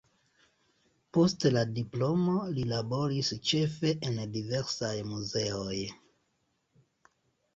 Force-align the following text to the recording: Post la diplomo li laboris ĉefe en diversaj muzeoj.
Post 1.17 1.43
la 1.57 1.61
diplomo 1.73 2.37
li 2.55 2.63
laboris 2.71 3.29
ĉefe 3.49 3.91
en 4.11 4.17
diversaj 4.37 4.93
muzeoj. 5.11 5.77